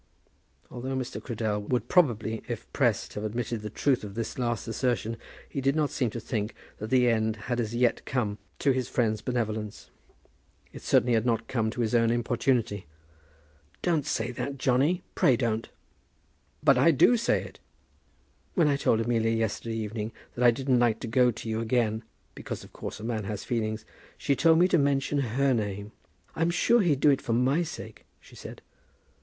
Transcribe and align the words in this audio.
Although 0.71 0.95
Mr. 0.95 1.21
Cradell 1.21 1.61
would 1.69 1.87
probably, 1.87 2.41
if 2.47 2.65
pressed, 2.73 3.13
have 3.13 3.23
admitted 3.23 3.61
the 3.61 3.69
truth 3.69 4.03
of 4.03 4.15
this 4.15 4.39
last 4.39 4.67
assertion, 4.67 5.15
he 5.47 5.61
did 5.61 5.75
not 5.75 5.91
seem 5.91 6.09
to 6.09 6.19
think 6.19 6.55
that 6.79 6.89
the 6.89 7.07
end 7.07 7.35
had 7.35 7.59
as 7.59 7.75
yet 7.75 8.03
come 8.03 8.39
to 8.57 8.71
his 8.71 8.89
friend's 8.89 9.21
benevolence. 9.21 9.91
It 10.73 10.81
certainly 10.81 11.13
had 11.13 11.27
not 11.27 11.47
come 11.47 11.69
to 11.69 11.81
his 11.81 11.93
own 11.93 12.09
importunity. 12.09 12.87
"Don't 13.83 14.03
say 14.03 14.31
that, 14.31 14.57
Johnny; 14.57 15.03
pray 15.13 15.37
don't." 15.37 15.69
"But 16.63 16.79
I 16.79 16.89
do 16.89 17.15
say 17.15 17.43
it." 17.43 17.59
"When 18.55 18.67
I 18.67 18.77
told 18.77 19.01
Amelia 19.01 19.29
yesterday 19.29 19.75
evening 19.75 20.13
that 20.33 20.43
I 20.43 20.49
didn't 20.49 20.79
like 20.79 20.99
to 21.01 21.07
go 21.07 21.29
to 21.29 21.47
you 21.47 21.61
again, 21.61 22.03
because 22.33 22.63
of 22.63 22.73
course 22.73 22.99
a 22.99 23.03
man 23.03 23.25
has 23.25 23.43
feelings, 23.43 23.85
she 24.17 24.35
told 24.35 24.57
me 24.57 24.67
to 24.69 24.79
mention 24.79 25.19
her 25.19 25.53
name. 25.53 25.91
'I'm 26.35 26.49
sure 26.49 26.81
he'd 26.81 27.01
do 27.01 27.11
it 27.11 27.21
for 27.21 27.33
my 27.33 27.61
sake,' 27.61 28.07
she 28.19 28.35
said." 28.35 28.63